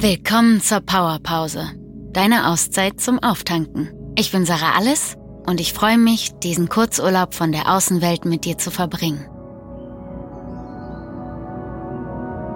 Willkommen 0.00 0.60
zur 0.60 0.78
Powerpause, 0.78 1.72
deine 2.12 2.46
Auszeit 2.46 3.00
zum 3.00 3.18
Auftanken. 3.18 3.90
Ich 4.16 4.30
bin 4.30 4.46
Sarah 4.46 4.76
Alles 4.76 5.16
und 5.44 5.60
ich 5.60 5.72
freue 5.72 5.98
mich, 5.98 6.30
diesen 6.40 6.68
Kurzurlaub 6.68 7.34
von 7.34 7.50
der 7.50 7.74
Außenwelt 7.74 8.24
mit 8.24 8.44
dir 8.44 8.56
zu 8.58 8.70
verbringen. 8.70 9.26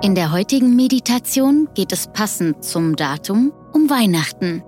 In 0.05 0.15
der 0.15 0.31
heutigen 0.31 0.77
Meditation 0.77 1.69
geht 1.75 1.91
es 1.91 2.13
passend 2.13 2.63
zum 2.63 2.95
Datum 2.95 3.53
um 3.73 3.91
Weihnachten. 3.91 4.63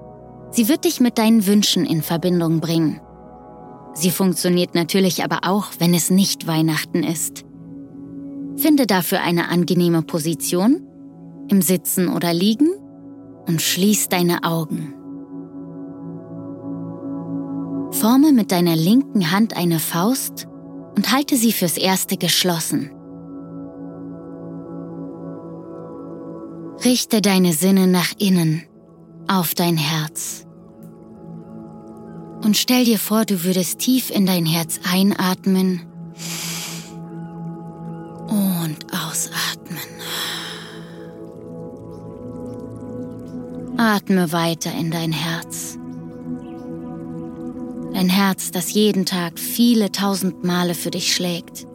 Sie 0.50 0.68
wird 0.68 0.84
dich 0.84 0.98
mit 0.98 1.16
deinen 1.16 1.46
Wünschen 1.46 1.84
in 1.84 2.02
Verbindung 2.02 2.58
bringen. 2.58 3.00
Sie 3.94 4.10
funktioniert 4.10 4.74
natürlich 4.74 5.22
aber 5.22 5.42
auch, 5.44 5.66
wenn 5.78 5.94
es 5.94 6.10
nicht 6.10 6.48
Weihnachten 6.48 7.04
ist. 7.04 7.44
Finde 8.56 8.88
dafür 8.88 9.20
eine 9.20 9.48
angenehme 9.48 10.02
Position, 10.02 10.88
im 11.48 11.62
Sitzen 11.62 12.08
oder 12.08 12.32
Liegen 12.32 12.70
und 13.46 13.60
schließ 13.60 14.08
deine 14.08 14.44
Augen. 14.44 14.94
Forme 17.92 18.32
mit 18.32 18.52
deiner 18.52 18.76
linken 18.76 19.30
Hand 19.30 19.56
eine 19.56 19.78
Faust 19.78 20.46
und 20.96 21.12
halte 21.12 21.36
sie 21.36 21.52
fürs 21.52 21.76
Erste 21.76 22.16
geschlossen. 22.16 22.90
Richte 26.84 27.22
deine 27.22 27.52
Sinne 27.52 27.86
nach 27.86 28.12
innen, 28.18 28.64
auf 29.28 29.54
dein 29.54 29.76
Herz. 29.76 30.46
Und 32.42 32.56
stell 32.56 32.84
dir 32.84 32.98
vor, 32.98 33.24
du 33.24 33.44
würdest 33.44 33.78
tief 33.78 34.10
in 34.10 34.26
dein 34.26 34.44
Herz 34.44 34.80
einatmen 34.92 35.80
und 38.28 38.84
ausatmen. 38.92 39.78
Atme 43.84 44.32
weiter 44.32 44.72
in 44.72 44.90
dein 44.90 45.12
Herz. 45.12 45.78
Dein 47.92 48.08
Herz, 48.08 48.50
das 48.50 48.72
jeden 48.72 49.04
Tag 49.04 49.38
viele 49.38 49.92
tausend 49.92 50.42
Male 50.42 50.74
für 50.74 50.90
dich 50.90 51.14
schlägt. 51.14 51.66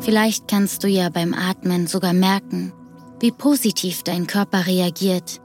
Vielleicht 0.00 0.46
kannst 0.46 0.84
du 0.84 0.88
ja 0.88 1.08
beim 1.08 1.32
Atmen 1.32 1.86
sogar 1.86 2.12
merken, 2.12 2.74
wie 3.18 3.30
positiv 3.30 4.02
dein 4.02 4.26
Körper 4.26 4.66
reagiert, 4.66 5.40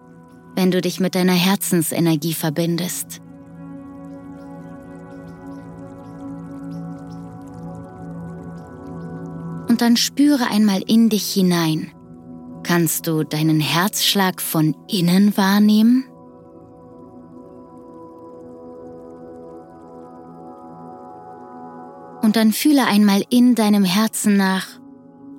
wenn 0.55 0.71
du 0.71 0.81
dich 0.81 0.99
mit 0.99 1.15
deiner 1.15 1.31
Herzensenergie 1.31 2.33
verbindest. 2.33 3.21
Und 9.69 9.79
dann 9.79 9.95
spüre 9.95 10.47
einmal 10.51 10.81
in 10.85 11.07
dich 11.07 11.31
hinein. 11.31 11.93
Kannst 12.69 13.07
du 13.07 13.23
deinen 13.23 13.59
Herzschlag 13.61 14.39
von 14.39 14.75
innen 14.87 15.35
wahrnehmen? 15.35 16.05
Und 22.21 22.35
dann 22.35 22.51
fühle 22.51 22.85
einmal 22.85 23.23
in 23.31 23.55
deinem 23.55 23.83
Herzen 23.83 24.37
nach, 24.37 24.67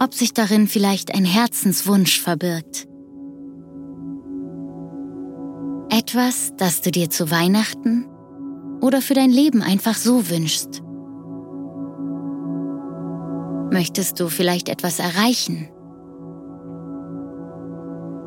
ob 0.01 0.13
sich 0.13 0.35
darin 0.35 0.67
vielleicht 0.67 1.15
ein 1.15 1.25
Herzenswunsch 1.25 2.21
verbirgt. 2.21 2.89
Etwas, 5.89 6.53
das 6.57 6.81
du 6.81 6.91
dir 6.91 7.11
zu 7.11 7.31
Weihnachten 7.31 8.09
oder 8.81 9.01
für 9.01 9.15
dein 9.15 9.31
Leben 9.31 9.63
einfach 9.63 9.95
so 9.95 10.29
wünschst. 10.29 10.83
Möchtest 13.73 14.19
du 14.19 14.29
vielleicht 14.29 14.69
etwas 14.69 14.99
erreichen? 14.99 15.69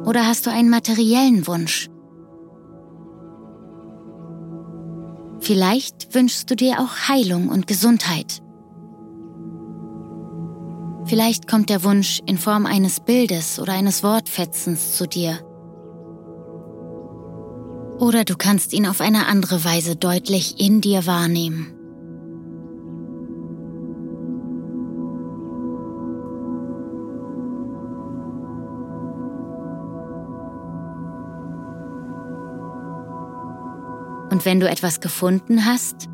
Oder 0.05 0.27
hast 0.27 0.45
du 0.45 0.51
einen 0.51 0.69
materiellen 0.69 1.47
Wunsch? 1.47 1.89
Vielleicht 5.39 6.13
wünschst 6.13 6.49
du 6.49 6.55
dir 6.55 6.79
auch 6.79 7.09
Heilung 7.09 7.49
und 7.49 7.67
Gesundheit. 7.67 8.41
Vielleicht 11.05 11.49
kommt 11.49 11.69
der 11.69 11.83
Wunsch 11.83 12.21
in 12.25 12.37
Form 12.37 12.65
eines 12.65 13.01
Bildes 13.01 13.59
oder 13.59 13.73
eines 13.73 14.03
Wortfetzens 14.03 14.95
zu 14.95 15.05
dir. 15.05 15.39
Oder 17.99 18.23
du 18.23 18.35
kannst 18.37 18.73
ihn 18.73 18.87
auf 18.87 19.01
eine 19.01 19.27
andere 19.27 19.63
Weise 19.63 19.95
deutlich 19.95 20.59
in 20.59 20.81
dir 20.81 21.05
wahrnehmen. 21.05 21.72
Und 34.33 34.43
wenn 34.43 34.59
du 34.59 34.67
etwas 34.67 34.99
gefunden 34.99 35.65
hast, 35.65 36.09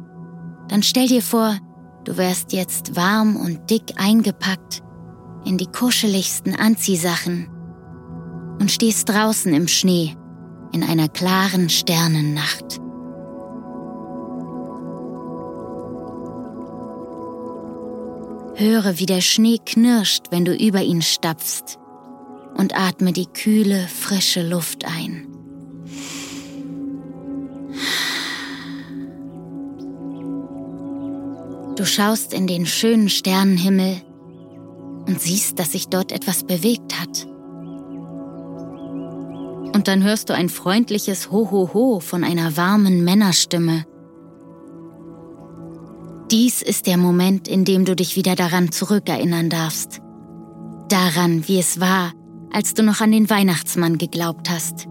dann 0.67 0.83
stell 0.83 1.07
dir 1.07 1.23
vor, 1.23 1.57
Du 2.09 2.17
wärst 2.17 2.53
jetzt 2.53 2.95
warm 2.95 3.35
und 3.35 3.69
dick 3.69 3.93
eingepackt 3.97 4.81
in 5.45 5.59
die 5.59 5.67
kuscheligsten 5.67 6.55
Anziehsachen 6.55 7.47
und 8.59 8.71
stehst 8.71 9.09
draußen 9.09 9.53
im 9.53 9.67
Schnee 9.67 10.15
in 10.71 10.83
einer 10.83 11.07
klaren 11.07 11.69
Sternennacht. 11.69 12.79
Höre, 18.55 18.97
wie 18.97 19.05
der 19.05 19.21
Schnee 19.21 19.59
knirscht, 19.63 20.31
wenn 20.31 20.45
du 20.45 20.55
über 20.55 20.81
ihn 20.81 21.03
stapfst 21.03 21.77
und 22.55 22.75
atme 22.75 23.13
die 23.13 23.27
kühle, 23.27 23.87
frische 23.87 24.41
Luft 24.41 24.85
ein. 24.85 25.28
Du 31.79 31.85
schaust 31.85 32.33
in 32.33 32.45
den 32.45 32.65
schönen 32.65 33.07
Sternenhimmel 33.07 34.01
und 35.07 35.21
siehst, 35.21 35.59
dass 35.59 35.71
sich 35.71 35.87
dort 35.87 36.11
etwas 36.11 36.43
bewegt 36.43 36.99
hat. 36.99 37.25
Und 39.73 39.87
dann 39.87 40.03
hörst 40.03 40.29
du 40.29 40.33
ein 40.33 40.49
freundliches 40.49 41.31
Ho-Ho-Ho 41.31 42.01
von 42.01 42.25
einer 42.25 42.57
warmen 42.57 43.05
Männerstimme. 43.05 43.85
Dies 46.29 46.61
ist 46.61 46.85
der 46.85 46.97
Moment, 46.97 47.47
in 47.47 47.63
dem 47.63 47.85
du 47.85 47.95
dich 47.95 48.17
wieder 48.17 48.35
daran 48.35 48.73
zurückerinnern 48.73 49.49
darfst. 49.49 50.01
Daran, 50.89 51.47
wie 51.47 51.59
es 51.59 51.79
war, 51.79 52.11
als 52.51 52.73
du 52.73 52.83
noch 52.83 52.99
an 52.99 53.13
den 53.13 53.29
Weihnachtsmann 53.29 53.97
geglaubt 53.97 54.49
hast. 54.49 54.85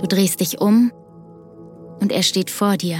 Du 0.00 0.06
drehst 0.08 0.40
dich 0.40 0.60
um 0.60 0.90
und 2.00 2.10
er 2.10 2.24
steht 2.24 2.50
vor 2.50 2.76
dir 2.76 2.98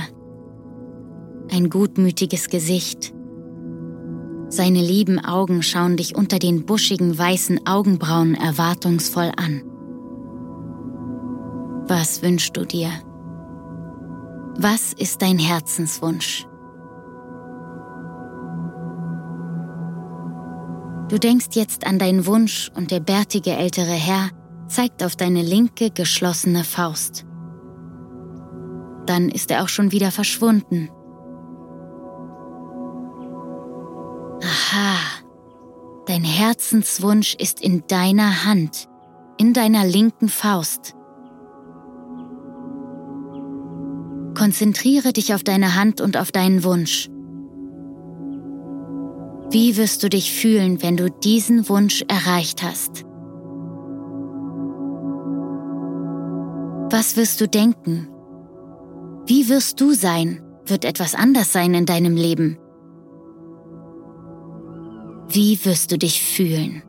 ein 1.53 1.69
gutmütiges 1.69 2.49
Gesicht. 2.49 3.13
Seine 4.49 4.81
lieben 4.81 5.19
Augen 5.19 5.63
schauen 5.63 5.97
dich 5.97 6.17
unter 6.17 6.39
den 6.39 6.65
buschigen 6.65 7.17
weißen 7.17 7.67
Augenbrauen 7.67 8.35
erwartungsvoll 8.35 9.31
an. 9.37 9.63
Was 11.87 12.23
wünschst 12.23 12.57
du 12.57 12.65
dir? 12.65 12.89
Was 14.57 14.93
ist 14.95 15.21
dein 15.21 15.39
Herzenswunsch? 15.39 16.47
Du 21.09 21.19
denkst 21.19 21.49
jetzt 21.53 21.87
an 21.87 21.99
deinen 21.99 22.25
Wunsch 22.27 22.71
und 22.75 22.91
der 22.91 23.01
bärtige 23.01 23.53
ältere 23.53 23.93
Herr 23.93 24.31
zeigt 24.69 25.05
auf 25.05 25.17
deine 25.17 25.43
linke 25.43 25.91
geschlossene 25.91 26.65
Faust. 26.65 27.27
Dann 29.05 29.29
ist 29.29 29.51
er 29.51 29.63
auch 29.63 29.69
schon 29.69 29.93
wieder 29.93 30.11
verschwunden 30.11 30.89
Herzenswunsch 36.45 37.37
ist 37.37 37.61
in 37.61 37.85
deiner 37.87 38.45
Hand, 38.45 38.89
in 39.39 39.53
deiner 39.53 39.87
linken 39.87 40.29
Faust. 40.29 40.97
Konzentriere 44.37 45.13
dich 45.13 45.35
auf 45.35 45.45
deine 45.45 45.77
Hand 45.77 46.01
und 46.01 46.17
auf 46.17 46.33
deinen 46.33 46.65
Wunsch. 46.65 47.09
Wie 49.53 49.77
wirst 49.77 50.03
du 50.03 50.09
dich 50.09 50.33
fühlen, 50.33 50.83
wenn 50.83 50.97
du 50.97 51.13
diesen 51.13 51.69
Wunsch 51.69 52.03
erreicht 52.09 52.65
hast? 52.65 53.05
Was 56.91 57.17
wirst 57.17 57.41
du 57.41 57.47
denken? 57.47 58.09
Wie 59.27 59.49
wirst 59.49 59.81
du 59.81 59.93
sein? 59.93 60.43
Wird 60.67 60.85
etwas 60.85 61.15
anders 61.15 61.53
sein 61.53 61.73
in 61.75 61.87
deinem 61.87 62.17
Leben? 62.17 62.59
Wie 65.33 65.65
wirst 65.65 65.91
du 65.91 65.99
dich 65.99 66.23
fühlen? 66.23 66.83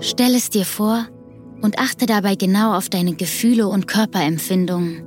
Stell 0.00 0.34
es 0.34 0.50
dir 0.50 0.64
vor, 0.64 1.06
und 1.62 1.78
achte 1.78 2.06
dabei 2.06 2.34
genau 2.34 2.74
auf 2.76 2.88
deine 2.88 3.14
Gefühle 3.14 3.68
und 3.68 3.86
Körperempfindungen. 3.86 5.06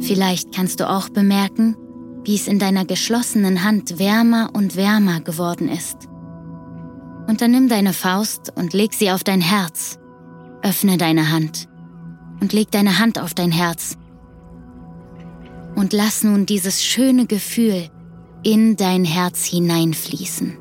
Vielleicht 0.00 0.54
kannst 0.54 0.80
du 0.80 0.88
auch 0.88 1.08
bemerken, 1.08 1.76
wie 2.24 2.34
es 2.34 2.48
in 2.48 2.58
deiner 2.58 2.84
geschlossenen 2.84 3.64
Hand 3.64 3.98
wärmer 3.98 4.50
und 4.52 4.76
wärmer 4.76 5.20
geworden 5.20 5.68
ist. 5.68 6.08
Und 7.26 7.40
dann 7.40 7.50
nimm 7.50 7.68
deine 7.68 7.92
Faust 7.92 8.52
und 8.54 8.72
leg 8.72 8.94
sie 8.94 9.10
auf 9.10 9.24
dein 9.24 9.40
Herz. 9.40 9.98
Öffne 10.62 10.96
deine 10.96 11.30
Hand 11.30 11.68
und 12.40 12.52
leg 12.52 12.70
deine 12.70 12.98
Hand 12.98 13.20
auf 13.20 13.34
dein 13.34 13.52
Herz. 13.52 13.96
Und 15.74 15.92
lass 15.92 16.24
nun 16.24 16.46
dieses 16.46 16.82
schöne 16.82 17.26
Gefühl 17.26 17.90
in 18.42 18.76
dein 18.76 19.04
Herz 19.04 19.44
hineinfließen. 19.44 20.58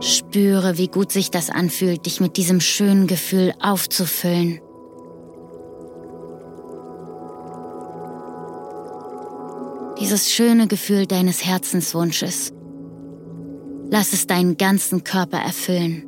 Spüre, 0.00 0.76
wie 0.76 0.88
gut 0.88 1.10
sich 1.10 1.30
das 1.30 1.50
anfühlt, 1.50 2.06
dich 2.06 2.20
mit 2.20 2.36
diesem 2.36 2.60
schönen 2.60 3.06
Gefühl 3.06 3.54
aufzufüllen. 3.60 4.60
Dieses 9.98 10.30
schöne 10.30 10.68
Gefühl 10.68 11.06
deines 11.06 11.44
Herzenswunsches. 11.44 12.52
Lass 13.98 14.12
es 14.12 14.26
deinen 14.26 14.58
ganzen 14.58 15.04
Körper 15.04 15.38
erfüllen. 15.38 16.02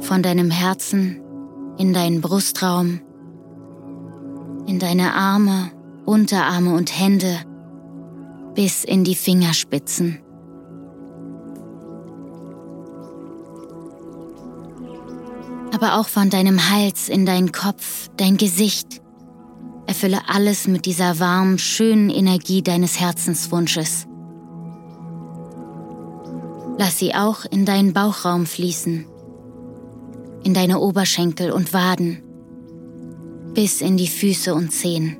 Von 0.00 0.22
deinem 0.22 0.50
Herzen 0.50 1.20
in 1.76 1.92
deinen 1.92 2.22
Brustraum, 2.22 3.02
in 4.66 4.78
deine 4.78 5.12
Arme, 5.12 5.70
Unterarme 6.06 6.72
und 6.72 6.98
Hände 6.98 7.40
bis 8.54 8.84
in 8.84 9.04
die 9.04 9.14
Fingerspitzen. 9.14 10.20
aber 15.74 15.98
auch 15.98 16.06
von 16.06 16.30
deinem 16.30 16.70
Hals 16.70 17.08
in 17.08 17.26
deinen 17.26 17.50
Kopf, 17.50 18.08
dein 18.16 18.36
Gesicht. 18.36 19.02
Erfülle 19.88 20.20
alles 20.28 20.68
mit 20.68 20.86
dieser 20.86 21.18
warmen, 21.18 21.58
schönen 21.58 22.10
Energie 22.10 22.62
deines 22.62 23.00
Herzenswunsches. 23.00 24.06
Lass 26.76 26.98
sie 26.98 27.14
auch 27.14 27.44
in 27.44 27.64
deinen 27.64 27.92
Bauchraum 27.92 28.46
fließen, 28.46 29.06
in 30.42 30.54
deine 30.54 30.80
Oberschenkel 30.80 31.52
und 31.52 31.72
Waden, 31.72 32.22
bis 33.54 33.80
in 33.80 33.96
die 33.96 34.08
Füße 34.08 34.52
und 34.54 34.72
Zehen. 34.72 35.16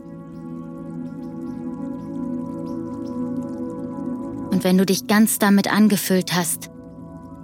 Und 4.50 4.64
wenn 4.64 4.78
du 4.78 4.84
dich 4.84 5.06
ganz 5.06 5.38
damit 5.38 5.72
angefüllt 5.72 6.34
hast, 6.34 6.70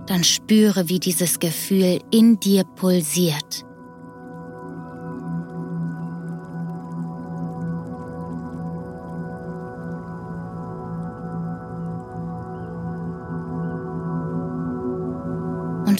dann 0.06 0.24
spüre, 0.24 0.88
wie 0.88 0.98
dieses 0.98 1.38
Gefühl 1.38 2.00
in 2.10 2.40
dir 2.40 2.64
pulsiert. 2.64 3.64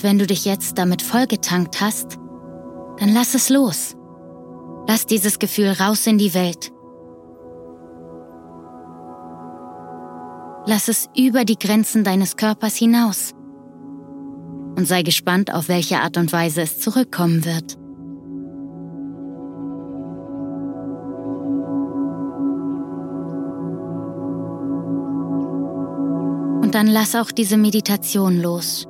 Und 0.00 0.05
wenn 0.05 0.19
du 0.19 0.26
dich 0.26 0.47
jetzt 0.47 0.79
damit 0.79 1.02
vollgetankt 1.02 1.82
hast, 1.82 2.17
dann 2.99 3.12
lass 3.12 3.35
es 3.35 3.50
los. 3.50 3.97
Lass 4.88 5.05
dieses 5.05 5.38
Gefühl 5.38 5.73
raus 5.73 6.06
in 6.06 6.17
die 6.17 6.32
Welt. 6.32 6.73
Lass 10.64 10.88
es 10.88 11.11
über 11.14 11.44
die 11.44 11.58
Grenzen 11.58 12.02
deines 12.02 12.37
Körpers 12.37 12.76
hinaus 12.76 13.32
und 14.76 14.87
sei 14.87 15.02
gespannt, 15.02 15.52
auf 15.52 15.69
welche 15.69 16.00
Art 16.00 16.17
und 16.17 16.32
Weise 16.32 16.62
es 16.62 16.81
zurückkommen 16.81 17.44
wird. 17.44 17.76
Und 26.64 26.75
dann 26.75 26.87
lass 26.87 27.14
auch 27.14 27.31
diese 27.31 27.58
Meditation 27.58 28.41
los. 28.41 28.89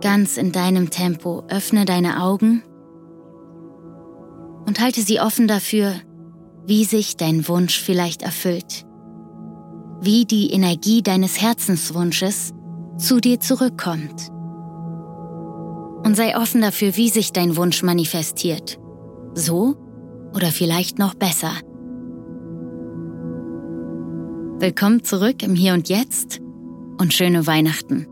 Ganz 0.00 0.38
in 0.38 0.50
deinem 0.50 0.88
Tempo 0.88 1.44
öffne 1.48 1.84
deine 1.84 2.22
Augen 2.22 2.62
und 4.66 4.80
halte 4.80 5.02
sie 5.02 5.20
offen 5.20 5.46
dafür, 5.46 5.92
wie 6.66 6.84
sich 6.84 7.16
dein 7.16 7.46
Wunsch 7.48 7.78
vielleicht 7.78 8.22
erfüllt, 8.22 8.86
wie 10.00 10.24
die 10.24 10.52
Energie 10.52 11.02
deines 11.02 11.42
Herzenswunsches 11.42 12.54
zu 12.96 13.20
dir 13.20 13.40
zurückkommt. 13.40 14.30
Und 16.02 16.16
sei 16.16 16.34
offen 16.36 16.62
dafür, 16.62 16.96
wie 16.96 17.10
sich 17.10 17.32
dein 17.32 17.56
Wunsch 17.56 17.82
manifestiert. 17.82 18.78
So 19.34 19.76
oder 20.34 20.48
vielleicht 20.48 20.98
noch 20.98 21.14
besser. 21.14 21.52
Willkommen 24.60 25.04
zurück 25.04 25.42
im 25.42 25.54
Hier 25.54 25.74
und 25.74 25.90
Jetzt 25.90 26.40
und 26.98 27.12
schöne 27.12 27.46
Weihnachten. 27.46 28.06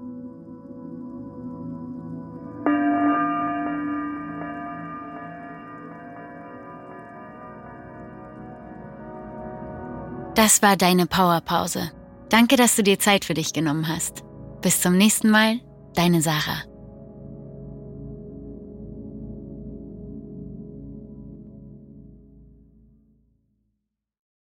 Das 10.38 10.62
war 10.62 10.76
deine 10.76 11.06
Powerpause. 11.06 11.90
Danke, 12.28 12.54
dass 12.54 12.76
du 12.76 12.84
dir 12.84 13.00
Zeit 13.00 13.24
für 13.24 13.34
dich 13.34 13.52
genommen 13.52 13.88
hast. 13.88 14.22
Bis 14.62 14.80
zum 14.80 14.96
nächsten 14.96 15.30
Mal, 15.30 15.58
deine 15.96 16.22
Sarah. 16.22 16.62